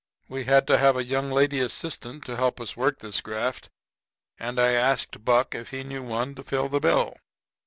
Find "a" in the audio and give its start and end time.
0.97-1.03